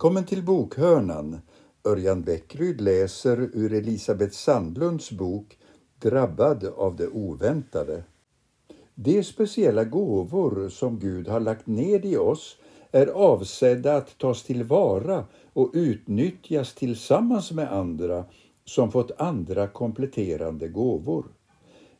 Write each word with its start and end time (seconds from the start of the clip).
Välkommen 0.00 0.24
till 0.24 0.42
Bokhörnan. 0.42 1.38
Örjan 1.84 2.22
Bäckryd 2.22 2.80
läser 2.80 3.38
ur 3.52 3.72
Elisabeth 3.72 4.32
Sandlunds 4.32 5.10
bok 5.10 5.58
Drabbad 6.02 6.64
av 6.64 6.96
det 6.96 7.08
oväntade. 7.08 8.04
De 8.94 9.22
speciella 9.24 9.84
gåvor 9.84 10.68
som 10.68 10.98
Gud 10.98 11.28
har 11.28 11.40
lagt 11.40 11.66
ned 11.66 12.04
i 12.04 12.16
oss 12.16 12.56
är 12.90 13.06
avsedda 13.06 13.96
att 13.96 14.18
tas 14.18 14.42
tillvara 14.42 15.24
och 15.52 15.70
utnyttjas 15.74 16.74
tillsammans 16.74 17.52
med 17.52 17.72
andra 17.72 18.24
som 18.64 18.92
fått 18.92 19.20
andra 19.20 19.68
kompletterande 19.68 20.68
gåvor. 20.68 21.24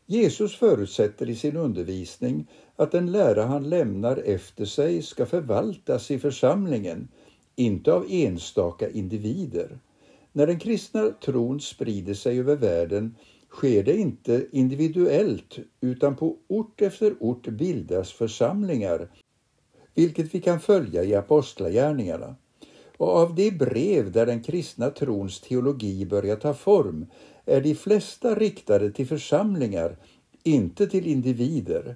Jesus 0.05 0.55
förutsätter 0.55 1.29
i 1.29 1.35
sin 1.35 1.57
undervisning 1.57 2.47
att 2.75 2.91
den 2.91 3.11
lära 3.11 3.45
han 3.45 3.69
lämnar 3.69 4.17
efter 4.17 4.65
sig 4.65 5.01
ska 5.01 5.25
förvaltas 5.25 6.11
i 6.11 6.19
församlingen 6.19 7.07
inte 7.61 7.93
av 7.93 8.05
enstaka 8.09 8.89
individer. 8.89 9.79
När 10.31 10.47
den 10.47 10.59
kristna 10.59 11.09
tron 11.09 11.59
sprider 11.61 12.13
sig 12.13 12.39
över 12.39 12.55
världen 12.55 13.15
sker 13.49 13.83
det 13.83 13.97
inte 13.97 14.45
individuellt 14.51 15.59
utan 15.81 16.15
på 16.15 16.37
ort 16.47 16.81
efter 16.81 17.15
ort 17.19 17.47
bildas 17.47 18.11
församlingar, 18.11 19.07
vilket 19.95 20.35
vi 20.35 20.41
kan 20.41 20.59
följa 20.59 21.03
i 21.03 21.15
Apostlagärningarna. 21.15 22.35
Och 22.97 23.09
av 23.09 23.35
de 23.35 23.51
brev 23.51 24.11
där 24.11 24.25
den 24.25 24.43
kristna 24.43 24.89
trons 24.89 25.41
teologi 25.41 26.05
börjar 26.05 26.35
ta 26.35 26.53
form 26.53 27.05
är 27.45 27.61
de 27.61 27.75
flesta 27.75 28.35
riktade 28.35 28.91
till 28.91 29.07
församlingar, 29.07 29.97
inte 30.43 30.87
till 30.87 31.07
individer. 31.07 31.95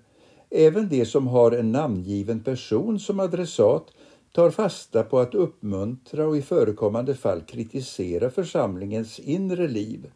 Även 0.49 0.89
de 0.89 1.05
som 1.05 1.27
har 1.27 1.51
en 1.51 1.71
namngiven 1.71 2.43
person 2.43 2.99
som 2.99 3.19
adressat 3.19 3.91
tar 4.35 4.51
fasta 4.51 5.03
på 5.03 5.19
att 5.19 5.35
uppmuntra 5.35 6.27
och 6.27 6.37
i 6.37 6.41
förekommande 6.41 7.15
fall 7.15 7.41
kritisera 7.41 8.29
församlingens 8.29 9.19
inre 9.19 9.67
liv. 9.67 10.11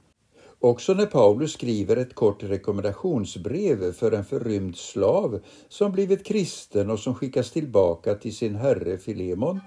Också 0.59 0.94
när 0.94 1.06
Paulus 1.06 1.53
skriver 1.53 1.98
ett 1.98 2.16
kort 2.16 2.44
rekommendationsbrev 2.44 3.94
för 3.94 4.11
en 4.11 4.26
förrymd 4.26 4.76
slav 4.78 5.39
som 5.70 5.92
blivit 5.92 6.26
kristen 6.26 6.89
och 6.89 7.00
som 7.00 7.16
skickas 7.16 7.52
tillbaka 7.52 8.16
till 8.16 8.36
sin 8.36 8.56
herre 8.56 8.98
Filemon 8.98 9.59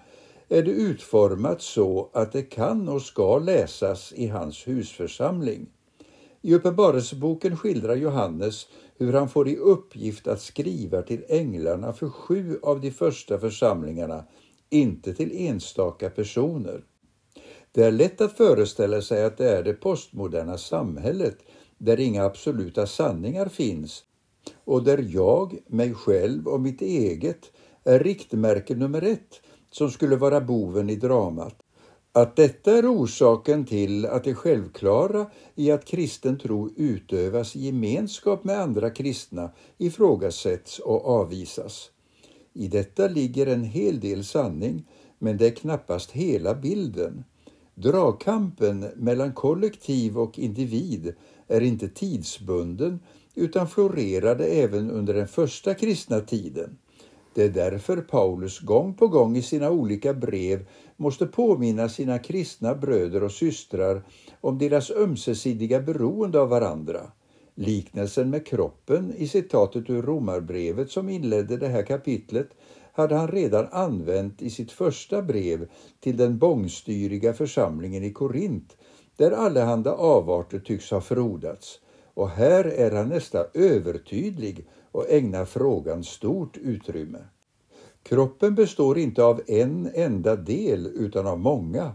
är 0.49 0.63
det 0.63 0.71
utformat 0.71 1.63
så 1.63 2.11
att 2.13 2.33
det 2.33 2.43
kan 2.43 2.89
och 2.89 3.03
ska 3.03 3.39
läsas 3.39 4.13
i 4.17 4.27
hans 4.27 4.69
husförsamling. 4.69 5.67
I 6.43 6.55
Uppenbarelseboken 6.55 7.57
skildrar 7.57 7.97
Johannes 7.97 8.67
hur 8.99 9.13
han 9.13 9.29
får 9.29 9.49
i 9.49 9.57
uppgift 9.57 10.27
att 10.27 10.41
skriva 10.41 11.03
till 11.03 11.25
änglarna 11.29 11.93
för 11.93 12.09
sju 12.09 12.59
av 12.63 12.81
de 12.81 12.91
första 12.91 13.39
församlingarna 13.39 14.25
inte 14.73 15.15
till 15.15 15.47
enstaka 15.47 16.11
personer. 16.11 16.85
Det 17.73 17.83
är 17.83 17.93
lätt 17.93 18.21
att 18.21 18.37
föreställa 18.37 19.03
sig 19.03 19.25
att 19.25 19.37
det 19.37 19.49
är 19.49 19.63
det 19.63 19.73
postmoderna 19.73 20.59
samhället 20.59 21.39
där 21.79 22.01
inga 22.01 22.25
absoluta 22.25 22.87
sanningar 22.87 23.49
finns 23.49 24.05
och 24.65 24.85
där 24.85 25.07
jag, 25.09 25.59
mig 25.67 25.95
själv 25.95 26.49
och 26.49 26.61
mitt 26.61 26.83
eget 26.83 27.53
är 27.85 27.99
riktmärke 27.99 28.75
nummer 28.75 29.03
ett 29.03 29.41
som 29.71 29.91
skulle 29.91 30.17
vara 30.17 30.41
boven 30.41 30.91
i 30.91 30.97
dramat. 30.97 31.57
Att 32.13 32.37
detta 32.37 32.73
är 32.73 32.95
orsaken 32.95 33.65
till 33.65 34.07
att 34.07 34.25
det 34.25 34.35
självklara 34.35 35.27
i 35.55 35.71
att 35.71 35.85
kristen 35.85 36.39
tro 36.39 36.71
utövas 36.77 37.57
i 37.57 37.61
gemenskap 37.61 38.45
med 38.45 38.61
andra 38.61 38.91
kristna 38.91 39.51
ifrågasätts 39.79 40.79
och 40.79 41.07
avvisas. 41.07 41.91
I 42.55 42.69
detta 42.69 43.09
ligger 43.09 43.47
en 43.47 43.65
hel 43.65 44.01
del 44.01 44.25
sanning, 44.25 44.85
men 45.19 45.37
det 45.37 45.47
är 45.47 45.51
knappast 45.51 46.11
hela 46.11 46.55
bilden. 46.55 47.25
Dragkampen 47.75 48.87
mellan 48.97 49.33
kollektiv 49.33 50.19
och 50.19 50.39
individ 50.39 51.15
är 51.49 51.61
inte 51.61 51.89
tidsbunden 51.89 53.01
utan 53.35 53.69
florerade 53.69 54.45
även 54.47 54.91
under 54.91 55.15
den 55.15 55.29
första 55.29 55.75
kristna 55.75 56.21
tiden. 56.21 56.79
Det 57.35 57.43
är 57.43 57.49
därför 57.49 57.97
Paulus 57.97 58.61
gång 58.61 58.95
på 58.95 59.09
gång 59.09 59.37
i 59.37 59.43
sina 59.43 59.71
olika 59.71 60.15
brev 60.15 60.67
måste 60.97 61.27
påminna 61.27 61.89
sina 61.89 62.19
kristna 62.19 62.75
bröder 62.75 63.23
och 63.23 63.33
systrar 63.33 64.03
om 64.41 64.59
deras 64.59 64.91
ömsesidiga 64.91 65.81
beroende 65.81 66.41
av 66.41 66.49
varandra. 66.49 67.13
Liknelsen 67.55 68.31
med 68.31 68.47
kroppen 68.47 69.15
i 69.17 69.29
citatet 69.29 69.91
ur 69.91 70.03
Romarbrevet 70.03 70.91
som 70.91 71.09
inledde 71.09 71.57
det 71.57 71.69
här 71.69 71.83
kapitlet 71.83 72.49
hade 72.93 73.15
han 73.15 73.29
redan 73.29 73.67
använt 73.71 74.43
i 74.43 74.51
sitt 74.51 74.73
första 74.73 75.23
brev 75.23 75.69
till 76.01 76.17
den 76.17 76.39
bångstyriga 76.39 77.33
församlingen 77.33 78.05
i 78.05 78.13
Korint 78.13 78.77
där 79.17 79.31
allehanda 79.31 79.93
avarter 79.93 80.59
tycks 80.59 80.91
ha 80.91 81.01
frodats. 81.01 81.81
Och 82.15 82.29
här 82.29 82.65
är 82.65 82.91
han 82.91 83.09
nästan 83.09 83.45
övertydlig 83.55 84.67
och 84.93 85.11
ägnar 85.11 85.45
frågan 85.45 86.05
stort 86.05 86.57
utrymme. 86.57 87.19
Kroppen 88.03 88.55
består 88.55 88.99
inte 88.99 89.25
av 89.25 89.41
en 89.47 89.91
enda 89.95 90.37
del 90.37 90.87
utan 90.87 91.27
av 91.27 91.39
många. 91.39 91.93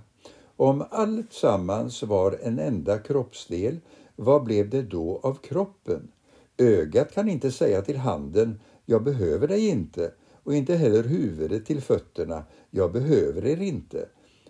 Om 0.55 0.85
allt 0.89 1.33
sammans 1.33 2.03
var 2.03 2.39
en 2.43 2.59
enda 2.59 2.99
kroppsdel 2.99 3.79
vad 4.19 4.43
blev 4.43 4.69
det 4.69 4.81
då 4.81 5.19
av 5.23 5.33
kroppen? 5.33 6.11
Ögat 6.57 7.13
kan 7.13 7.29
inte 7.29 7.51
säga 7.51 7.81
till 7.81 7.97
handen, 7.97 8.59
jag 8.85 9.03
behöver 9.03 9.47
dig 9.47 9.67
inte, 9.67 10.11
och 10.43 10.55
inte 10.55 10.75
heller 10.75 11.03
huvudet 11.03 11.65
till 11.65 11.81
fötterna, 11.81 12.43
jag 12.71 12.91
behöver 12.91 13.45
er 13.45 13.61
inte. 13.61 14.09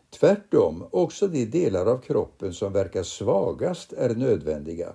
Tvärtom, 0.09 0.85
också 0.91 1.27
de 1.27 1.45
delar 1.45 1.85
av 1.85 1.97
kroppen 1.97 2.53
som 2.53 2.73
verkar 2.73 3.03
svagast 3.03 3.93
är 3.93 4.15
nödvändiga. 4.15 4.93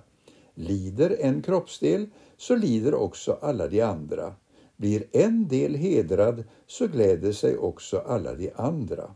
Lider 0.53 1.17
en 1.19 1.41
kroppsdel 1.41 2.09
så 2.37 2.55
lider 2.55 2.93
också 2.93 3.37
alla 3.41 3.67
de 3.67 3.81
andra. 3.81 4.33
Blir 4.77 5.03
en 5.11 5.47
del 5.47 5.75
hedrad 5.75 6.43
så 6.67 6.87
gläder 6.87 7.31
sig 7.31 7.57
också 7.57 7.97
alla 7.97 8.33
de 8.33 8.51
andra. 8.55 9.15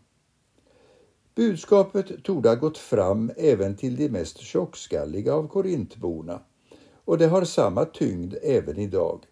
Budskapet 1.38 2.24
torde 2.24 2.50
ha 2.50 2.56
gått 2.56 2.78
fram 2.78 3.32
även 3.38 3.76
till 3.76 3.96
de 3.96 4.10
mest 4.10 4.38
tjockskalliga 4.38 5.34
av 5.34 5.48
korintborna 5.48 6.40
och 7.06 7.18
det 7.18 7.28
har 7.28 7.44
samma 7.44 7.86
tyngd 7.86 8.36
även 8.44 8.78
idag. 8.80 9.24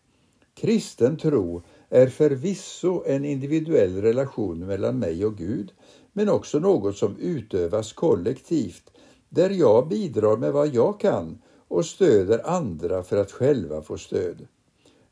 Kristen 0.53 1.17
tro 1.17 1.63
är 1.89 2.07
förvisso 2.07 3.03
en 3.05 3.25
individuell 3.25 4.01
relation 4.01 4.65
mellan 4.65 4.99
mig 4.99 5.25
och 5.25 5.37
Gud 5.37 5.71
men 6.13 6.29
också 6.29 6.59
något 6.59 6.97
som 6.97 7.17
utövas 7.17 7.93
kollektivt 7.93 8.91
där 9.29 9.49
jag 9.49 9.87
bidrar 9.87 10.37
med 10.37 10.53
vad 10.53 10.67
jag 10.67 10.99
kan 10.99 11.41
och 11.67 11.85
stöder 11.85 12.49
andra 12.49 13.03
för 13.03 13.17
att 13.17 13.31
själva 13.31 13.81
få 13.81 13.97
stöd. 13.97 14.47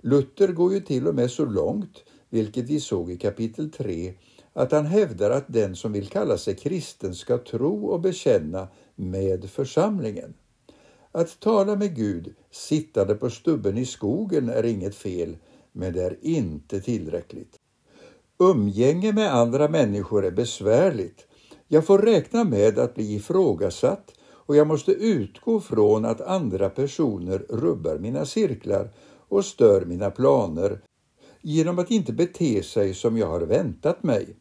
Luther 0.01 0.47
går 0.47 0.73
ju 0.73 0.79
till 0.79 1.07
och 1.07 1.15
med 1.15 1.31
så 1.31 1.45
långt, 1.45 2.03
vilket 2.29 2.69
vi 2.69 2.79
såg 2.79 3.11
i 3.11 3.17
kapitel 3.17 3.71
3, 3.71 4.13
att 4.53 4.71
han 4.71 4.85
hävdar 4.85 5.31
att 5.31 5.45
den 5.47 5.75
som 5.75 5.93
vill 5.93 6.07
kalla 6.07 6.37
sig 6.37 6.55
kristen 6.55 7.15
ska 7.15 7.37
tro 7.37 7.85
och 7.85 8.01
bekänna 8.01 8.67
med 8.95 9.49
församlingen. 9.49 10.33
Att 11.11 11.39
tala 11.39 11.75
med 11.75 11.95
Gud 11.95 12.35
sittande 12.51 13.15
på 13.15 13.29
stubben 13.29 13.77
i 13.77 13.85
skogen 13.85 14.49
är 14.49 14.65
inget 14.65 14.95
fel, 14.95 15.37
men 15.71 15.93
det 15.93 16.03
är 16.03 16.17
inte 16.21 16.81
tillräckligt. 16.81 17.59
Umgänge 18.39 19.11
med 19.11 19.33
andra 19.33 19.67
människor 19.67 20.25
är 20.25 20.31
besvärligt. 20.31 21.27
Jag 21.67 21.85
får 21.85 21.99
räkna 21.99 22.43
med 22.43 22.79
att 22.79 22.95
bli 22.95 23.15
ifrågasatt 23.15 24.11
och 24.45 24.55
jag 24.55 24.67
måste 24.67 24.91
utgå 24.91 25.59
från 25.59 26.05
att 26.05 26.21
andra 26.21 26.69
personer 26.69 27.45
rubbar 27.49 27.97
mina 27.97 28.25
cirklar 28.25 28.89
och 29.27 29.45
stör 29.45 29.85
mina 29.85 30.11
planer 30.11 30.79
genom 31.41 31.79
att 31.79 31.91
inte 31.91 32.13
bete 32.13 32.63
sig 32.63 32.93
som 32.93 33.17
jag 33.17 33.27
har 33.27 33.41
väntat 33.41 34.03
mig. 34.03 34.35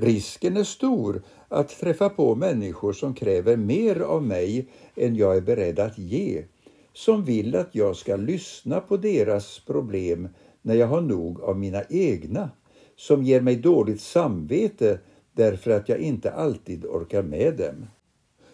Risken 0.00 0.56
är 0.56 0.64
stor 0.64 1.22
att 1.48 1.68
träffa 1.68 2.08
på 2.08 2.34
människor 2.34 2.92
som 2.92 3.14
kräver 3.14 3.56
mer 3.56 4.00
av 4.00 4.22
mig 4.22 4.68
än 4.96 5.16
jag 5.16 5.36
är 5.36 5.40
beredd 5.40 5.78
att 5.78 5.98
ge, 5.98 6.44
som 6.92 7.24
vill 7.24 7.56
att 7.56 7.74
jag 7.74 7.96
ska 7.96 8.16
lyssna 8.16 8.80
på 8.80 8.96
deras 8.96 9.58
problem 9.66 10.28
när 10.62 10.74
jag 10.74 10.86
har 10.86 11.00
nog 11.00 11.40
av 11.40 11.58
mina 11.58 11.82
egna, 11.88 12.50
som 12.96 13.24
ger 13.24 13.40
mig 13.40 13.56
dåligt 13.56 14.00
samvete 14.00 14.98
därför 15.32 15.70
att 15.70 15.88
jag 15.88 15.98
inte 15.98 16.32
alltid 16.32 16.84
orkar 16.84 17.22
med 17.22 17.56
dem. 17.56 17.86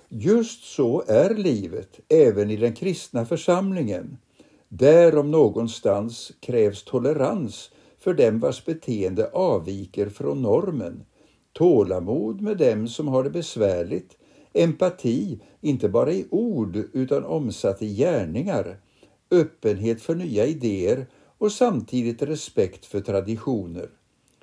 Just 0.09 0.65
så 0.65 1.05
är 1.07 1.35
livet 1.35 2.01
även 2.09 2.51
i 2.51 2.57
den 2.57 2.73
kristna 2.73 3.27
församlingen. 3.27 4.17
Där 4.69 5.19
om 5.19 5.31
någonstans 5.31 6.33
krävs 6.41 6.85
tolerans 6.85 7.71
för 7.99 8.15
dem 8.15 8.39
vars 8.39 8.65
beteende 8.65 9.31
avviker 9.31 10.09
från 10.09 10.43
normen 10.43 11.05
tålamod 11.55 12.41
med 12.41 12.57
dem 12.57 12.89
som 12.89 13.09
har 13.09 13.25
det 13.25 13.31
besvärligt, 13.31 14.17
empati, 14.53 15.41
inte 15.61 15.89
bara 15.89 16.13
i 16.13 16.27
ord 16.31 16.77
utan 16.93 17.25
omsatt 17.25 17.83
i 17.83 17.95
gärningar, 17.95 18.77
öppenhet 19.31 20.03
för 20.03 20.15
nya 20.15 20.47
idéer 20.47 21.07
och 21.39 21.53
samtidigt 21.53 22.23
respekt 22.23 22.87
för 22.87 23.01
traditioner. 23.01 23.89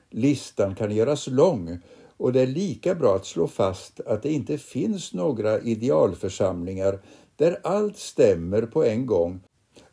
Listan 0.09 0.75
kan 0.75 0.95
göras 0.95 1.27
lång 1.27 1.79
och 2.17 2.33
det 2.33 2.41
är 2.41 2.47
lika 2.47 2.95
bra 2.95 3.15
att 3.15 3.25
slå 3.25 3.47
fast 3.47 3.99
att 3.99 4.23
det 4.23 4.31
inte 4.31 4.57
finns 4.57 5.13
några 5.13 5.59
idealförsamlingar 5.59 6.99
där 7.35 7.59
allt 7.63 7.97
stämmer 7.97 8.61
på 8.61 8.83
en 8.83 9.05
gång 9.05 9.39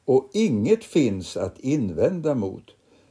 och 0.05 0.31
inget 0.32 0.85
finns 0.85 1.37
att 1.37 1.59
invända 1.59 2.35
mot. 2.35 2.64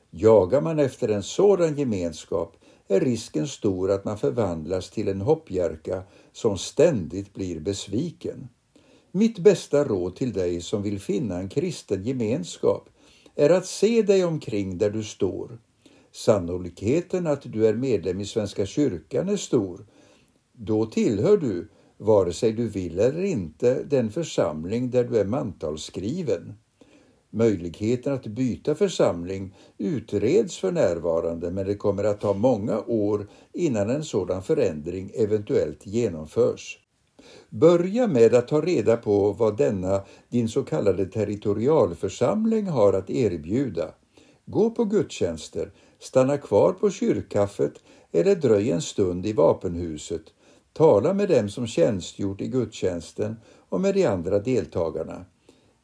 Jagar 0.09 0.61
man 0.61 0.79
efter 0.79 1.09
en 1.09 1.23
sådan 1.23 1.75
gemenskap 1.75 2.56
är 2.87 2.99
risken 2.99 3.47
stor 3.47 3.91
att 3.91 4.05
man 4.05 4.17
förvandlas 4.17 4.89
till 4.89 5.07
en 5.07 5.21
hoppjerka 5.21 6.03
som 6.31 6.57
ständigt 6.57 7.33
blir 7.33 7.59
besviken. 7.59 8.47
Mitt 9.11 9.39
bästa 9.39 9.83
råd 9.83 10.15
till 10.15 10.33
dig 10.33 10.61
som 10.61 10.83
vill 10.83 10.99
finna 10.99 11.39
en 11.39 11.49
kristen 11.49 12.03
gemenskap 12.03 12.89
är 13.35 13.49
att 13.49 13.65
se 13.65 14.01
dig 14.01 14.25
omkring 14.25 14.77
där 14.77 14.89
du 14.89 15.03
står. 15.03 15.59
Sannolikheten 16.11 17.27
att 17.27 17.41
du 17.41 17.67
är 17.67 17.73
medlem 17.73 18.19
i 18.19 18.25
Svenska 18.25 18.65
kyrkan 18.65 19.29
är 19.29 19.37
stor. 19.37 19.85
Då 20.53 20.85
tillhör 20.85 21.37
du, 21.37 21.69
vare 21.97 22.33
sig 22.33 22.51
du 22.51 22.67
vill 22.67 22.99
eller 22.99 23.23
inte, 23.23 23.83
den 23.83 24.11
församling 24.11 24.89
där 24.89 25.03
du 25.03 25.17
är 25.17 25.25
mantalsskriven. 25.25 26.53
Möjligheten 27.37 28.13
att 28.13 28.27
byta 28.27 28.75
församling 28.75 29.55
utreds 29.77 30.57
för 30.57 30.71
närvarande 30.71 31.51
men 31.51 31.67
det 31.67 31.75
kommer 31.75 32.03
att 32.03 32.21
ta 32.21 32.33
många 32.33 32.79
år 32.79 33.27
innan 33.53 33.89
en 33.89 34.03
sådan 34.03 34.43
förändring 34.43 35.11
eventuellt 35.15 35.85
genomförs. 35.85 36.79
Börja 37.49 38.07
med 38.07 38.33
att 38.33 38.47
ta 38.47 38.61
reda 38.61 38.97
på 38.97 39.31
vad 39.31 39.57
denna 39.57 40.01
din 40.29 40.49
så 40.49 40.63
kallade 40.63 41.05
territorialförsamling 41.05 42.67
har 42.67 42.93
att 42.93 43.09
erbjuda. 43.09 43.91
Gå 44.45 44.69
på 44.69 44.85
gudstjänster, 44.85 45.71
stanna 45.99 46.37
kvar 46.37 46.73
på 46.73 46.89
kyrkkaffet 46.89 47.73
eller 48.11 48.35
dröj 48.35 48.71
en 48.71 48.81
stund 48.81 49.25
i 49.25 49.33
vapenhuset. 49.33 50.23
Tala 50.73 51.13
med 51.13 51.29
dem 51.29 51.49
som 51.49 51.67
tjänstgjort 51.67 52.41
i 52.41 52.47
gudstjänsten 52.47 53.35
och 53.69 53.81
med 53.81 53.93
de 53.93 54.05
andra 54.05 54.39
deltagarna. 54.39 55.25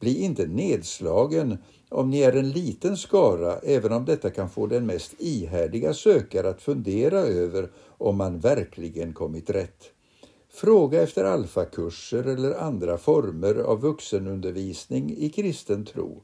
Bli 0.04 0.24
inte 0.24 0.48
nedslagen 0.48 1.58
om 1.90 2.10
ni 2.10 2.20
är 2.20 2.36
en 2.36 2.50
liten 2.50 2.98
skara, 2.98 3.60
även 3.60 3.92
om 3.92 4.06
detta 4.06 4.30
kan 4.30 4.50
få 4.50 4.68
den 4.68 4.86
mest 4.86 5.14
ihärdiga 5.20 5.94
sökare 5.94 6.50
att 6.50 6.62
fundera 6.62 7.20
över 7.20 7.72
om 7.98 8.18
man 8.18 8.40
verkligen 8.40 9.14
kommit 9.14 9.50
rätt. 9.50 9.84
Fråga 10.54 11.02
efter 11.02 11.24
alfakurser 11.24 12.24
eller 12.24 12.54
andra 12.54 12.98
former 12.98 13.56
av 13.56 13.82
vuxenundervisning 13.82 15.18
i 15.18 15.30
kristen 15.30 15.86
tro. 15.86 16.24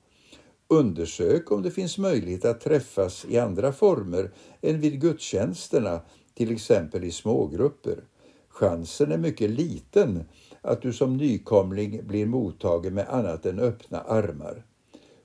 Undersök 0.68 1.52
om 1.52 1.62
det 1.62 1.72
finns 1.72 1.98
möjlighet 1.98 2.46
att 2.46 2.62
träffas 2.62 3.26
i 3.30 3.38
andra 3.38 3.74
former 3.74 4.32
än 4.62 4.80
vid 4.82 5.02
gudstjänsterna, 5.02 6.02
till 6.34 6.52
exempel 6.52 7.04
i 7.04 7.12
smågrupper. 7.12 8.04
Chansen 8.50 9.12
är 9.12 9.18
mycket 9.18 9.50
liten 9.50 10.24
att 10.62 10.82
du 10.82 10.94
som 10.94 11.18
nykomling 11.18 12.08
blir 12.08 12.26
mottagen 12.26 12.94
med 12.94 13.10
annat 13.10 13.46
än 13.46 13.60
öppna 13.60 14.02
armar. 14.02 14.66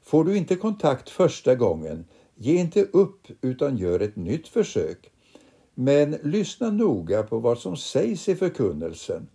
Får 0.02 0.24
du 0.24 0.36
inte 0.36 0.56
kontakt 0.56 1.10
första 1.10 1.54
gången, 1.54 2.04
ge 2.34 2.54
inte 2.54 2.82
upp 2.84 3.26
utan 3.40 3.76
gör 3.76 4.00
ett 4.00 4.16
nytt 4.16 4.48
försök. 4.48 5.10
Men 5.74 6.16
lyssna 6.22 6.70
noga 6.70 7.22
på 7.22 7.38
vad 7.38 7.58
som 7.58 7.76
sägs 7.76 8.28
i 8.28 8.34
förkunnelsen. 8.34 9.28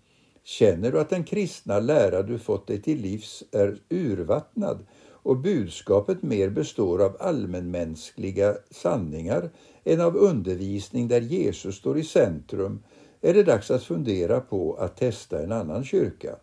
Känner 0.44 0.92
du 0.92 1.00
att 1.00 1.10
den 1.10 1.24
kristna 1.24 1.80
lära 1.80 2.24
du 2.24 2.40
fått 2.40 2.68
dig 2.68 2.82
till 2.82 3.02
livs 3.02 3.44
är 3.52 3.78
urvattnad 3.90 4.86
och 5.12 5.38
budskapet 5.38 6.24
mer 6.24 6.50
består 6.50 7.04
av 7.04 7.18
allmänmänskliga 7.20 8.56
sanningar 8.72 9.50
än 9.84 10.02
av 10.02 10.16
undervisning 10.16 11.08
där 11.08 11.22
Jesus 11.22 11.76
står 11.76 11.98
i 11.98 12.04
centrum 12.04 12.84
är 13.22 13.34
det 13.34 13.44
dags 13.44 13.72
att 13.72 13.84
fundera 13.84 14.40
på 14.40 14.76
att 14.76 14.98
testa 14.98 15.44
en 15.44 15.52
annan 15.52 15.84
kyrka. 15.84 16.36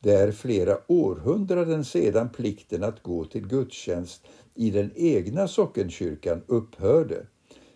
Det 0.00 0.12
är 0.12 0.32
flera 0.32 0.78
århundraden 0.86 1.84
sedan 1.84 2.28
plikten 2.28 2.84
att 2.84 3.02
gå 3.02 3.24
till 3.24 3.46
gudstjänst 3.46 4.22
i 4.54 4.70
den 4.70 4.90
egna 4.94 5.48
sockenkyrkan 5.48 6.42
upphörde. 6.46 7.26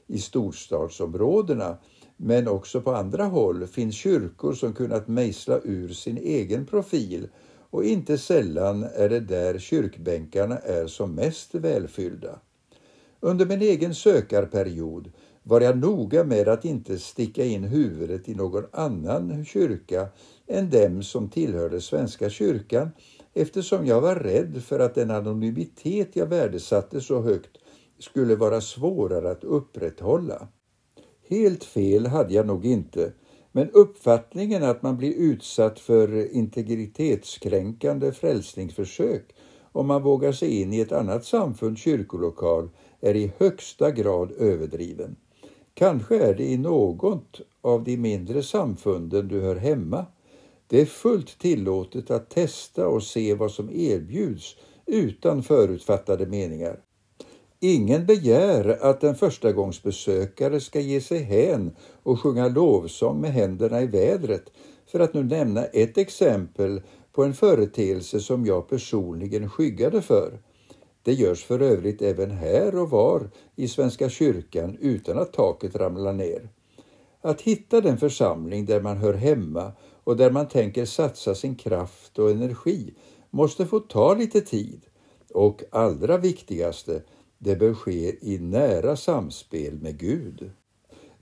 I 0.06 0.18
storstadsområdena, 0.18 1.76
men 2.16 2.48
också 2.48 2.80
på 2.80 2.94
andra 2.94 3.24
håll, 3.24 3.66
finns 3.66 3.94
kyrkor 3.94 4.52
som 4.52 4.72
kunnat 4.72 5.08
mejsla 5.08 5.60
ur 5.64 5.88
sin 5.88 6.18
egen 6.18 6.66
profil 6.66 7.28
och 7.70 7.84
inte 7.84 8.18
sällan 8.18 8.84
är 8.94 9.08
det 9.08 9.20
där 9.20 9.58
kyrkbänkarna 9.58 10.58
är 10.58 10.86
som 10.86 11.14
mest 11.14 11.54
välfyllda. 11.54 12.40
Under 13.20 13.46
min 13.46 13.62
egen 13.62 13.94
sökarperiod 13.94 15.12
var 15.48 15.60
jag 15.60 15.78
noga 15.78 16.24
med 16.24 16.48
att 16.48 16.64
inte 16.64 16.98
sticka 16.98 17.44
in 17.44 17.64
huvudet 17.64 18.28
i 18.28 18.34
någon 18.34 18.64
annan 18.72 19.44
kyrka 19.44 20.08
än 20.46 20.70
dem 20.70 21.02
som 21.02 21.28
tillhörde 21.28 21.80
Svenska 21.80 22.30
kyrkan 22.30 22.90
eftersom 23.34 23.86
jag 23.86 24.00
var 24.00 24.14
rädd 24.14 24.62
för 24.62 24.80
att 24.80 24.94
den 24.94 25.10
anonymitet 25.10 26.16
jag 26.16 26.26
värdesatte 26.26 27.00
så 27.00 27.22
högt 27.22 27.50
skulle 27.98 28.36
vara 28.36 28.60
svårare 28.60 29.30
att 29.30 29.44
upprätthålla. 29.44 30.48
Helt 31.28 31.64
fel 31.64 32.06
hade 32.06 32.34
jag 32.34 32.46
nog 32.46 32.66
inte, 32.66 33.12
men 33.52 33.70
uppfattningen 33.70 34.62
att 34.62 34.82
man 34.82 34.96
blir 34.96 35.12
utsatt 35.12 35.80
för 35.80 36.32
integritetskränkande 36.32 38.12
frälsningsförsök 38.12 39.34
om 39.72 39.86
man 39.86 40.02
vågar 40.02 40.32
sig 40.32 40.60
in 40.60 40.72
i 40.72 40.80
ett 40.80 40.92
annat 40.92 41.24
samfunds 41.24 41.82
kyrkolokal 41.82 42.70
är 43.00 43.16
i 43.16 43.32
högsta 43.38 43.90
grad 43.90 44.32
överdriven. 44.32 45.16
Kanske 45.78 46.16
är 46.18 46.34
det 46.34 46.44
i 46.44 46.56
något 46.56 47.40
av 47.60 47.84
de 47.84 47.96
mindre 47.96 48.42
samfunden 48.42 49.28
du 49.28 49.40
hör 49.40 49.56
hemma. 49.56 50.06
Det 50.66 50.80
är 50.80 50.86
fullt 50.86 51.38
tillåtet 51.38 52.10
att 52.10 52.30
testa 52.30 52.88
och 52.88 53.02
se 53.02 53.34
vad 53.34 53.50
som 53.50 53.70
erbjuds 53.70 54.56
utan 54.86 55.42
förutfattade 55.42 56.26
meningar. 56.26 56.80
Ingen 57.60 58.06
begär 58.06 58.78
att 58.82 59.04
en 59.04 59.14
förstagångsbesökare 59.14 60.60
ska 60.60 60.80
ge 60.80 61.00
sig 61.00 61.18
hän 61.18 61.70
och 62.02 62.20
sjunga 62.20 62.48
lovsång 62.48 63.20
med 63.20 63.32
händerna 63.32 63.82
i 63.82 63.86
vädret, 63.86 64.44
för 64.86 65.00
att 65.00 65.14
nu 65.14 65.24
nämna 65.24 65.64
ett 65.64 65.98
exempel 65.98 66.82
på 67.12 67.24
en 67.24 67.34
företeelse 67.34 68.20
som 68.20 68.46
jag 68.46 68.68
personligen 68.68 69.50
skyggade 69.50 70.02
för. 70.02 70.38
Det 71.06 71.14
görs 71.14 71.44
för 71.44 71.60
övrigt 71.60 72.02
även 72.02 72.30
här 72.30 72.76
och 72.76 72.90
var 72.90 73.30
i 73.56 73.68
Svenska 73.68 74.08
kyrkan 74.08 74.76
utan 74.80 75.18
att 75.18 75.32
taket 75.32 75.76
ramlar 75.76 76.12
ner. 76.12 76.48
Att 77.20 77.40
hitta 77.40 77.80
den 77.80 77.98
församling 77.98 78.66
där 78.66 78.80
man 78.80 78.96
hör 78.96 79.14
hemma 79.14 79.72
och 80.04 80.16
där 80.16 80.30
man 80.30 80.48
tänker 80.48 80.84
satsa 80.84 81.34
sin 81.34 81.56
kraft 81.56 82.18
och 82.18 82.30
energi 82.30 82.94
måste 83.30 83.66
få 83.66 83.80
ta 83.80 84.14
lite 84.14 84.40
tid. 84.40 84.86
Och 85.34 85.62
allra 85.70 86.18
viktigaste, 86.18 87.02
det 87.38 87.56
bör 87.56 87.74
ske 87.74 88.32
i 88.32 88.38
nära 88.38 88.96
samspel 88.96 89.78
med 89.82 89.98
Gud. 89.98 90.50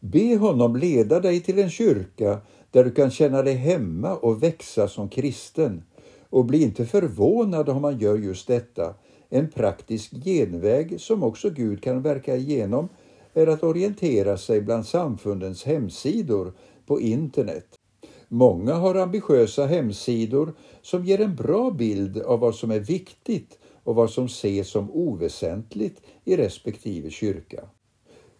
Be 0.00 0.36
honom 0.36 0.76
leda 0.76 1.20
dig 1.20 1.40
till 1.40 1.58
en 1.58 1.70
kyrka 1.70 2.40
där 2.70 2.84
du 2.84 2.90
kan 2.90 3.10
känna 3.10 3.42
dig 3.42 3.54
hemma 3.54 4.16
och 4.16 4.42
växa 4.42 4.88
som 4.88 5.08
kristen. 5.08 5.84
Och 6.30 6.44
bli 6.44 6.62
inte 6.62 6.86
förvånad 6.86 7.68
om 7.68 7.84
han 7.84 7.98
gör 7.98 8.16
just 8.16 8.46
detta 8.46 8.94
en 9.34 9.50
praktisk 9.50 10.10
genväg 10.24 11.00
som 11.00 11.22
också 11.22 11.50
Gud 11.50 11.82
kan 11.82 12.02
verka 12.02 12.36
igenom 12.36 12.88
är 13.34 13.46
att 13.46 13.62
orientera 13.62 14.38
sig 14.38 14.60
bland 14.60 14.86
samfundens 14.86 15.64
hemsidor 15.64 16.52
på 16.86 17.00
internet. 17.00 17.66
Många 18.28 18.74
har 18.74 18.94
ambitiösa 18.94 19.66
hemsidor 19.66 20.54
som 20.82 21.04
ger 21.04 21.20
en 21.20 21.36
bra 21.36 21.70
bild 21.70 22.18
av 22.18 22.40
vad 22.40 22.54
som 22.54 22.70
är 22.70 22.80
viktigt 22.80 23.58
och 23.84 23.94
vad 23.94 24.10
som 24.10 24.24
ses 24.24 24.68
som 24.68 24.90
oväsentligt 24.90 26.00
i 26.24 26.36
respektive 26.36 27.10
kyrka. 27.10 27.64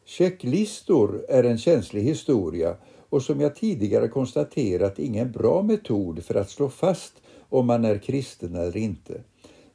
Checklistor 0.05 1.25
är 1.29 1.45
en 1.45 1.59
känslig 1.59 2.03
historia 2.03 2.77
och 3.09 3.23
som 3.23 3.41
jag 3.41 3.57
tidigare 3.57 4.09
konstaterat 4.09 4.99
ingen 4.99 5.33
bra 5.33 5.63
metod 5.63 6.25
för 6.25 6.35
att 6.35 6.51
slå 6.51 6.69
fast 6.69 7.23
om 7.49 7.67
man 7.67 7.85
är 7.85 7.99
kristen 7.99 8.55
eller 8.55 8.77
inte. 8.77 9.23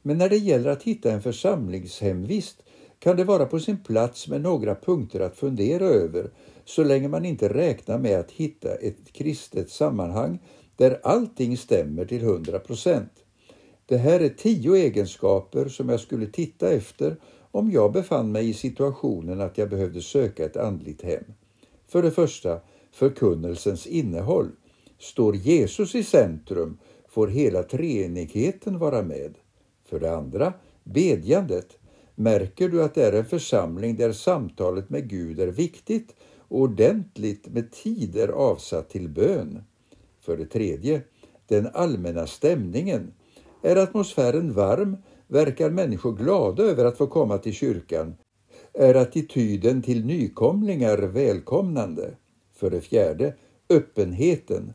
Men 0.02 0.18
när 0.18 0.30
det 0.30 0.38
gäller 0.38 0.70
att 0.70 0.84
hitta 0.84 1.12
en 1.12 1.22
församlingshemvist 1.22 2.64
kan 3.00 3.18
det 3.18 3.24
vara 3.24 3.46
på 3.46 3.60
sin 3.60 3.78
plats 3.84 4.28
med 4.28 4.42
några 4.42 4.76
punkter 4.76 5.20
att 5.20 5.38
fundera 5.38 5.86
över 5.86 6.32
så 6.66 6.84
länge 6.84 7.08
man 7.08 7.26
inte 7.26 7.54
räknar 7.54 7.98
med 7.98 8.20
att 8.20 8.32
hitta 8.32 8.76
ett 8.76 9.14
kristet 9.14 9.70
sammanhang 9.70 10.40
där 10.76 11.00
allting 11.04 11.58
stämmer 11.58 12.06
till 12.06 12.24
100 12.24 12.60
procent. 12.60 13.12
Det 13.86 13.98
här 13.98 14.20
är 14.20 14.30
tio 14.30 14.76
egenskaper 14.76 15.70
som 15.70 15.90
jag 15.90 16.00
skulle 16.00 16.28
titta 16.28 16.70
efter 16.70 17.16
om 17.52 17.72
jag 17.72 17.94
befann 17.94 18.32
mig 18.32 18.50
i 18.50 18.54
situationen 18.54 19.42
att 19.42 19.58
jag 19.58 19.70
behövde 19.70 20.02
söka 20.02 20.46
ett 20.46 20.58
andligt 20.58 21.02
hem. 21.02 21.24
För 21.88 22.02
det 22.02 22.12
första, 22.12 22.60
förkunnelsens 22.92 23.88
innehåll. 23.88 24.48
Står 24.98 25.36
Jesus 25.36 25.96
i 25.96 26.04
centrum 26.04 26.78
får 27.10 27.28
hela 27.28 27.64
treenigheten 27.64 28.80
vara 28.80 29.02
med. 29.02 29.36
För 29.90 30.00
det 30.00 30.16
andra, 30.16 30.54
bedjandet. 30.84 31.78
Märker 32.16 32.70
du 32.70 32.84
att 32.84 32.96
det 32.96 33.04
är 33.04 33.14
en 33.14 33.26
församling 33.26 33.96
där 33.96 34.12
samtalet 34.12 34.90
med 34.90 35.10
Gud 35.10 35.40
är 35.40 35.48
viktigt 35.48 36.16
och 36.38 36.60
ordentligt 36.60 37.48
med 37.48 37.72
tid 37.72 38.16
är 38.16 38.28
avsatt 38.28 38.90
till 38.90 39.10
bön. 39.10 39.64
För 40.22 40.38
det 40.38 40.46
tredje, 40.46 41.02
den 41.48 41.70
allmänna 41.74 42.28
stämningen. 42.28 43.14
Är 43.62 43.76
atmosfären 43.76 44.54
varm 44.54 44.98
verkar 45.28 45.70
människor 45.70 46.14
glada 46.14 46.64
över 46.64 46.86
att 46.86 46.98
få 46.98 47.08
komma 47.08 47.38
till 47.38 47.54
kyrkan. 47.54 48.16
Är 48.74 48.96
attityden 48.96 49.82
till 49.82 50.06
nykomlingar 50.06 50.98
välkomnande? 50.98 52.16
För 52.56 52.70
det 52.70 52.82
fjärde, 52.82 53.36
öppenheten. 53.70 54.74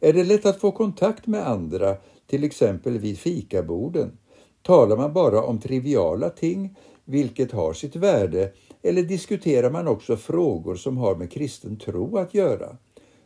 Är 0.00 0.12
det 0.12 0.24
lätt 0.24 0.46
att 0.46 0.60
få 0.60 0.72
kontakt 0.72 1.26
med 1.26 1.48
andra, 1.48 1.96
till 2.26 2.44
exempel 2.44 2.98
vid 2.98 3.18
fikaborden? 3.18 4.18
Talar 4.62 4.96
man 4.96 5.12
bara 5.12 5.42
om 5.42 5.58
triviala 5.58 6.30
ting, 6.30 6.76
vilket 7.04 7.52
har 7.52 7.72
sitt 7.72 7.96
värde, 7.96 8.52
eller 8.82 9.02
diskuterar 9.02 9.70
man 9.70 9.88
också 9.88 10.16
frågor 10.16 10.74
som 10.74 10.96
har 10.96 11.14
med 11.14 11.32
kristen 11.32 11.76
tro 11.76 12.16
att 12.18 12.34
göra? 12.34 12.76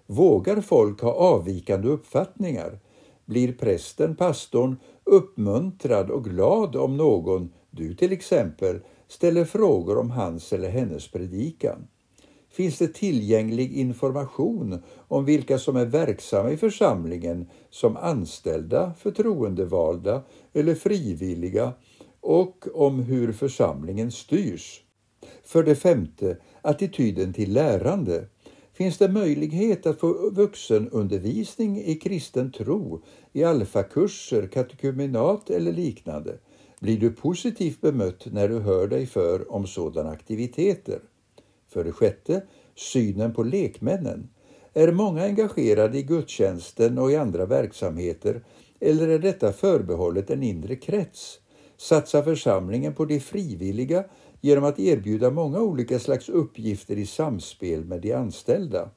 Vågar 0.07 0.61
folk 0.61 1.01
ha 1.01 1.13
avvikande 1.13 1.89
uppfattningar? 1.89 2.79
Blir 3.25 3.53
prästen, 3.53 4.17
pastorn, 4.17 4.77
uppmuntrad 5.05 6.11
och 6.11 6.25
glad 6.25 6.77
om 6.77 6.97
någon, 6.97 7.53
du 7.71 7.95
till 7.95 8.13
exempel, 8.13 8.81
ställer 9.09 9.45
frågor 9.45 9.99
om 9.99 10.11
hans 10.11 10.53
eller 10.53 10.69
hennes 10.69 11.09
predikan? 11.09 11.87
Finns 12.55 12.79
det 12.79 12.95
tillgänglig 12.95 13.73
information 13.73 14.83
om 15.09 15.25
vilka 15.25 15.59
som 15.59 15.77
är 15.77 15.85
verksamma 15.85 16.51
i 16.51 16.57
församlingen 16.57 17.47
som 17.71 17.97
anställda, 17.97 18.95
förtroendevalda 18.99 20.23
eller 20.53 20.75
frivilliga 20.75 21.73
och 22.21 22.67
om 22.75 23.03
hur 23.03 23.33
församlingen 23.33 24.13
styrs? 24.13 24.83
För 25.43 25.63
det 25.63 25.75
femte, 25.75 26.37
attityden 26.63 27.33
till 27.33 27.53
lärande. 27.53 28.27
Finns 28.73 28.99
det 28.99 29.09
möjlighet 29.09 29.87
att 29.87 30.01
få 30.01 30.31
vuxenundervisning 30.31 31.79
i 31.85 31.95
kristen 31.95 32.53
tro 32.53 33.03
i 33.33 33.45
alfakurser, 33.45 34.47
katekumenat 34.47 35.51
eller 35.51 35.73
liknande? 35.73 36.39
Blir 36.81 36.99
du 37.01 37.11
positivt 37.11 37.81
bemött 37.81 38.27
när 38.33 38.49
du 38.49 38.59
hör 38.59 38.87
dig 38.87 39.07
för 39.07 39.53
om 39.53 39.67
sådana 39.67 40.11
aktiviteter? 40.11 41.01
För 41.75 41.85
det 41.85 41.93
sjätte, 41.93 42.43
synen 42.75 43.35
på 43.35 43.43
lekmännen. 43.43 44.29
Är 44.75 44.93
många 44.93 45.25
engagerade 45.25 45.99
i 45.99 46.03
gudstjänsten 46.03 46.99
och 46.99 47.13
i 47.13 47.17
andra 47.17 47.47
verksamheter 47.47 48.45
eller 48.81 49.09
är 49.09 49.19
detta 49.19 49.53
förbehållet 49.53 50.31
en 50.31 50.43
inre 50.43 50.77
krets? 50.77 51.39
Satsar 51.77 52.23
församlingen 52.23 52.95
på 52.95 53.05
de 53.05 53.21
frivilliga 53.21 54.05
genom 54.41 54.65
att 54.65 54.79
erbjuda 54.79 55.31
många 55.31 55.61
olika 55.61 55.99
slags 55.99 56.29
uppgifter 56.29 56.97
i 56.97 57.07
samspel 57.07 57.85
med 57.85 58.01
de 58.01 58.13
anställda? 58.13 58.91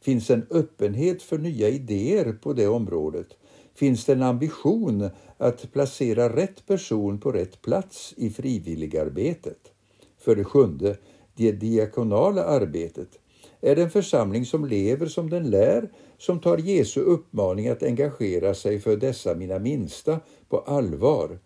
Finns 0.00 0.30
en 0.30 0.46
öppenhet 0.50 1.22
för 1.22 1.38
nya 1.38 1.68
idéer 1.68 2.32
på 2.32 2.52
det 2.52 2.68
området? 2.68 3.28
Finns 3.74 4.04
det 4.04 4.12
en 4.12 4.22
ambition 4.22 5.10
att 5.38 5.72
placera 5.72 6.36
rätt 6.36 6.66
person 6.66 7.20
på 7.20 7.32
rätt 7.32 7.62
plats 7.62 8.14
i 8.16 8.30
frivilligarbetet? 8.30 9.72
För 10.18 10.36
det 10.36 10.44
sjunde, 10.44 10.96
det 11.40 11.52
diakonala 11.52 12.44
arbetet 12.44 13.08
är 13.60 13.76
det 13.76 13.82
en 13.82 13.90
församling 13.90 14.46
som 14.46 14.64
lever 14.64 15.06
som 15.06 15.30
den 15.30 15.50
lär, 15.50 15.90
som 16.18 16.40
tar 16.40 16.58
Jesu 16.58 17.00
uppmaning 17.00 17.68
att 17.68 17.82
engagera 17.82 18.54
sig 18.54 18.80
för 18.80 18.96
dessa 18.96 19.34
mina 19.34 19.58
minsta 19.58 20.20
på 20.48 20.58
allvar. 20.58 21.38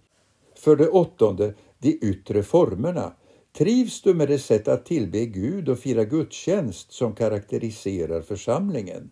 För 0.57 0.77
det 0.77 0.89
åttonde, 0.89 1.55
de 1.79 1.99
yttre 2.03 2.43
formerna. 2.43 3.13
Trivs 3.59 4.03
du 4.03 4.15
med 4.15 4.29
det 4.29 4.39
sätt 4.39 4.69
att 4.69 4.87
tillbe 4.87 5.27
Gud 5.27 5.69
och 5.69 5.79
fira 5.79 6.05
gudstjänst 6.05 6.93
som 6.93 7.15
karaktäriserar 7.15 8.21
församlingen? 8.21 9.11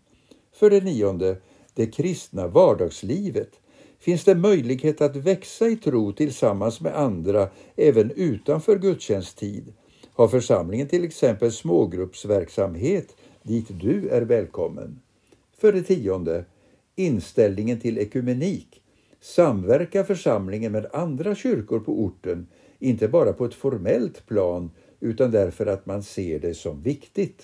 För 0.53 0.71
det 0.71 0.85
nionde, 0.85 1.37
det 1.75 1.87
kristna 1.87 2.49
vardagslivet. 2.49 3.51
Finns 3.99 4.25
det 4.25 4.35
möjlighet 4.35 5.01
att 5.01 5.17
växa 5.17 5.69
i 5.69 5.77
tro 5.77 6.13
tillsammans 6.13 6.81
med 6.81 6.99
andra 6.99 7.49
även 7.77 8.11
utanför 8.11 8.79
gudstjänsttid? 8.79 9.73
Har 10.15 10.29
församlingen 10.29 10.89
till 10.89 11.05
exempel 11.05 11.53
smågruppsverksamhet 11.53 13.17
dit 13.43 13.67
du 13.69 14.09
är 14.09 14.23
välkommen? 14.23 15.01
För 15.59 15.73
det 15.73 15.83
tionde, 15.83 16.45
inställningen 16.97 17.81
till 17.81 17.99
ekumenik. 17.99 18.83
Samverkar 19.21 20.05
församlingen 20.05 20.73
med 20.73 20.87
andra 20.93 21.35
kyrkor 21.35 21.81
på 21.81 21.93
orten, 21.93 22.47
inte 22.79 23.09
bara 23.09 23.33
på 23.33 23.45
ett 23.45 23.55
formellt 23.55 24.27
plan 24.27 24.71
utan 25.01 25.31
därför 25.31 25.67
att 25.67 25.87
man 25.87 26.03
ser 26.03 26.39
det 26.39 26.55
som 26.55 26.83
viktigt. 26.83 27.43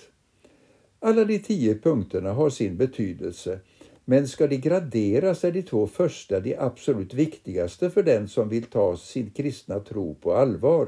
Alla 0.99 1.25
de 1.25 1.39
tio 1.39 1.75
punkterna 1.75 2.33
har 2.33 2.49
sin 2.49 2.77
betydelse, 2.77 3.59
men 4.05 4.27
ska 4.27 4.47
de 4.47 4.57
graderas 4.57 5.43
är 5.43 5.51
de 5.51 5.61
två 5.61 5.87
första 5.87 6.39
de 6.39 6.55
absolut 6.55 7.13
viktigaste 7.13 7.89
för 7.89 8.03
den 8.03 8.27
som 8.27 8.49
vill 8.49 8.63
ta 8.63 8.97
sin 8.97 9.31
kristna 9.31 9.79
tro 9.79 10.15
på 10.15 10.33
allvar. 10.33 10.87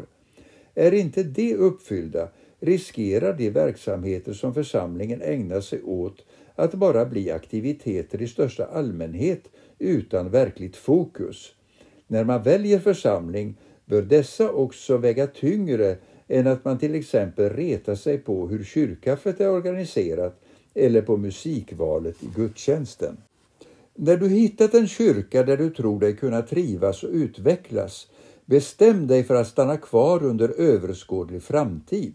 Är 0.75 0.93
inte 0.93 1.23
de 1.23 1.55
uppfyllda 1.55 2.29
riskerar 2.59 3.33
de 3.33 3.49
verksamheter 3.49 4.33
som 4.33 4.53
församlingen 4.53 5.21
ägnar 5.21 5.61
sig 5.61 5.83
åt 5.83 6.25
att 6.55 6.73
bara 6.73 7.05
bli 7.05 7.31
aktiviteter 7.31 8.21
i 8.21 8.27
största 8.27 8.65
allmänhet 8.65 9.41
utan 9.79 10.29
verkligt 10.29 10.75
fokus. 10.75 11.53
När 12.07 12.23
man 12.23 12.43
väljer 12.43 12.79
församling 12.79 13.55
bör 13.85 14.01
dessa 14.01 14.51
också 14.51 14.97
väga 14.97 15.27
tyngre 15.27 15.97
än 16.27 16.47
att 16.47 16.65
man 16.65 16.79
till 16.79 16.95
exempel 16.95 17.49
retar 17.49 17.95
sig 17.95 18.17
på 18.17 18.47
hur 18.47 18.63
kyrkkaffet 18.63 19.41
är 19.41 19.49
organiserat 19.49 20.41
eller 20.73 21.01
på 21.01 21.17
musikvalet 21.17 22.23
i 22.23 22.27
gudstjänsten. 22.35 23.17
När 23.95 24.17
du 24.17 24.29
hittat 24.29 24.73
en 24.73 24.87
kyrka 24.87 25.43
där 25.43 25.57
du 25.57 25.69
tror 25.69 25.99
dig 25.99 26.15
kunna 26.15 26.41
trivas 26.41 27.03
och 27.03 27.09
utvecklas 27.13 28.07
Bestäm 28.45 29.07
dig 29.07 29.23
för 29.23 29.35
att 29.35 29.47
stanna 29.47 29.77
kvar 29.77 30.23
under 30.23 30.49
överskådlig 30.49 31.43
framtid. 31.43 32.13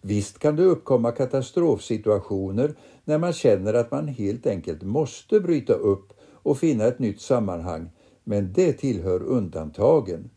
Visst 0.00 0.38
kan 0.38 0.56
det 0.56 0.62
uppkomma 0.62 1.12
katastrofsituationer 1.12 2.74
när 3.04 3.18
man 3.18 3.32
känner 3.32 3.74
att 3.74 3.90
man 3.90 4.08
helt 4.08 4.46
enkelt 4.46 4.82
måste 4.82 5.40
bryta 5.40 5.72
upp 5.72 6.12
och 6.42 6.58
finna 6.58 6.84
ett 6.84 6.98
nytt 6.98 7.20
sammanhang, 7.20 7.90
men 8.24 8.52
det 8.52 8.72
tillhör 8.72 9.22
undantagen. 9.22 10.30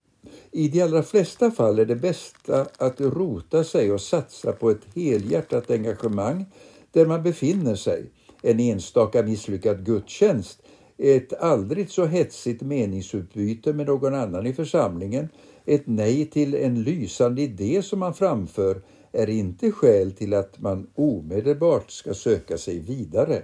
I 0.52 0.68
de 0.68 0.82
allra 0.82 1.04
flesta 1.04 1.52
fall 1.52 1.80
är 1.80 1.86
det 1.86 1.96
bästa 1.96 2.68
att 2.78 3.02
rota 3.02 3.64
sig 3.64 3.92
och 3.92 4.02
satsa 4.02 4.52
på 4.52 4.70
ett 4.70 4.96
helhjärtat 4.96 5.72
engagemang 5.72 6.46
där 6.92 7.06
man 7.06 7.24
befinner 7.24 7.76
sig. 7.76 8.12
En 8.42 8.60
enstaka 8.60 9.24
misslyckad 9.24 9.86
gudstjänst 9.86 10.62
ett 10.98 11.34
aldrig 11.34 11.90
så 11.90 12.06
hetsigt 12.06 12.62
meningsutbyte 12.62 13.74
med 13.74 13.86
någon 13.86 14.16
annan 14.16 14.48
i 14.48 14.54
församlingen, 14.54 15.30
ett 15.66 15.84
nej 15.86 16.26
till 16.26 16.56
en 16.56 16.84
lysande 16.84 17.42
idé 17.42 17.82
som 17.82 18.00
man 18.00 18.14
framför 18.14 18.82
är 19.12 19.30
inte 19.30 19.72
skäl 19.72 20.12
till 20.12 20.34
att 20.34 20.60
man 20.60 20.88
omedelbart 20.96 21.92
ska 21.92 22.14
söka 22.14 22.58
sig 22.58 22.80
vidare. 22.80 23.44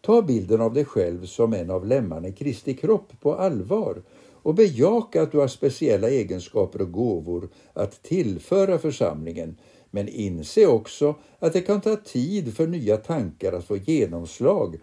Ta 0.00 0.22
bilden 0.22 0.60
av 0.60 0.74
dig 0.74 0.84
själv 0.84 1.26
som 1.26 1.52
en 1.52 1.70
av 1.70 1.86
lemmarna 1.86 2.28
i 2.28 2.32
Kristi 2.32 2.74
kropp 2.74 3.12
på 3.20 3.34
allvar 3.34 4.02
och 4.42 4.54
bejaka 4.54 5.22
att 5.22 5.32
du 5.32 5.38
har 5.38 5.48
speciella 5.48 6.08
egenskaper 6.08 6.82
och 6.82 6.92
gåvor 6.92 7.48
att 7.72 8.02
tillföra 8.02 8.78
församlingen 8.78 9.56
men 9.90 10.08
inse 10.08 10.66
också 10.66 11.14
att 11.38 11.52
det 11.52 11.60
kan 11.60 11.80
ta 11.80 11.96
tid 11.96 12.56
för 12.56 12.66
nya 12.66 12.96
tankar 12.96 13.52
att 13.52 13.64
få 13.64 13.76
genomslag 13.76 14.78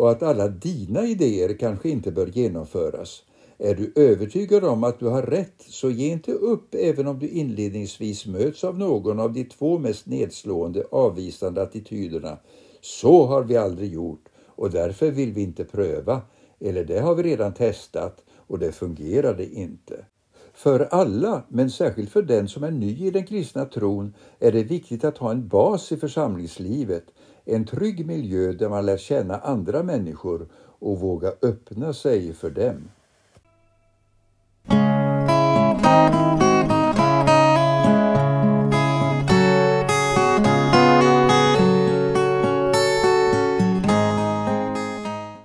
och 0.00 0.10
att 0.10 0.22
alla 0.22 0.48
dina 0.48 1.06
idéer 1.06 1.56
kanske 1.58 1.88
inte 1.88 2.10
bör 2.10 2.26
genomföras. 2.26 3.22
Är 3.58 3.74
du 3.74 3.92
övertygad 3.96 4.64
om 4.64 4.84
att 4.84 4.98
du 4.98 5.06
har 5.06 5.22
rätt, 5.22 5.62
så 5.68 5.90
ge 5.90 6.12
inte 6.12 6.32
upp 6.32 6.74
även 6.74 7.06
om 7.06 7.18
du 7.18 7.28
inledningsvis 7.28 8.26
möts 8.26 8.64
av 8.64 8.78
någon 8.78 9.20
av 9.20 9.32
de 9.32 9.44
två 9.44 9.78
mest 9.78 10.06
nedslående 10.06 10.84
avvisande 10.90 11.62
attityderna. 11.62 12.38
Så 12.80 13.26
har 13.26 13.42
vi 13.42 13.56
aldrig 13.56 13.92
gjort 13.92 14.24
och 14.46 14.70
därför 14.70 15.10
vill 15.10 15.32
vi 15.32 15.42
inte 15.42 15.64
pröva. 15.64 16.20
Eller 16.60 16.84
det 16.84 17.00
har 17.00 17.14
vi 17.14 17.22
redan 17.22 17.54
testat 17.54 18.24
och 18.46 18.58
det 18.58 18.72
fungerade 18.72 19.46
inte. 19.46 20.04
För 20.52 20.80
alla, 20.80 21.42
men 21.48 21.70
särskilt 21.70 22.10
för 22.10 22.22
den 22.22 22.48
som 22.48 22.64
är 22.64 22.70
ny 22.70 23.06
i 23.06 23.10
den 23.10 23.26
kristna 23.26 23.64
tron, 23.64 24.14
är 24.38 24.52
det 24.52 24.62
viktigt 24.62 25.04
att 25.04 25.18
ha 25.18 25.30
en 25.30 25.48
bas 25.48 25.92
i 25.92 25.96
församlingslivet 25.96 27.04
en 27.44 27.64
trygg 27.64 28.06
miljö 28.06 28.52
där 28.52 28.68
man 28.68 28.86
lär 28.86 28.96
känna 28.96 29.38
andra 29.38 29.82
människor 29.82 30.48
och 30.78 31.00
våga 31.00 31.32
öppna 31.42 31.92
sig 31.92 32.32
för 32.32 32.50
dem. 32.50 32.88